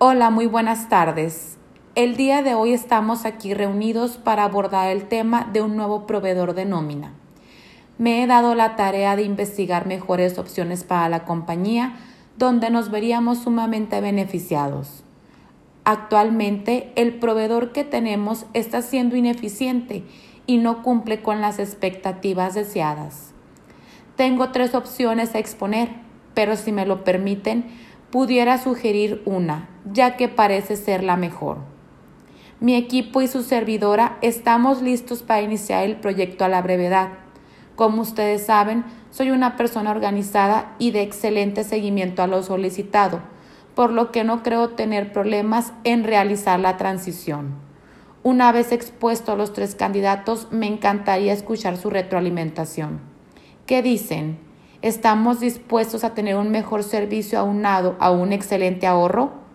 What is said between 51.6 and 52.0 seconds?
su